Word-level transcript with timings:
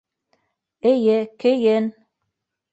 Эйе, 0.93 1.19
кейен. 1.45 1.85